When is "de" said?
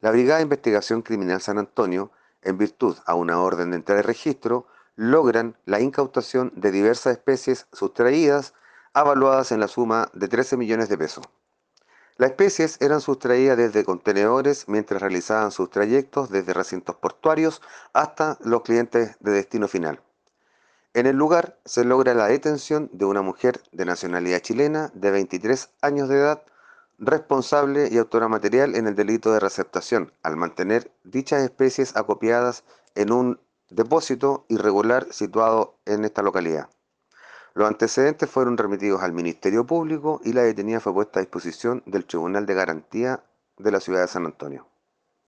0.38-0.44, 3.70-3.76, 4.00-4.06, 6.54-6.70, 10.12-10.28, 10.88-10.98, 19.20-19.32, 22.92-23.04, 23.72-23.84, 24.94-25.10, 26.08-26.16, 29.32-29.40, 42.46-42.54, 43.56-43.72, 44.02-44.08